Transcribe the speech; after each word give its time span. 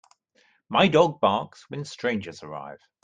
My 0.67 0.87
dog 0.87 1.19
barks 1.21 1.69
when 1.69 1.85
strangers 1.85 2.41
arrive. 2.41 2.79